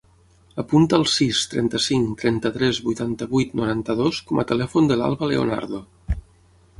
[0.61, 5.83] Apunta el sis, trenta-cinc, trenta-tres, vuitanta-vuit, noranta-dos com a telèfon de l'Alba Leonardo.